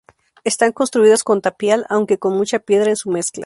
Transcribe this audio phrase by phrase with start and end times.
[0.43, 3.39] Están construidas con tapial, aunque con mucha piedra en su mezcla.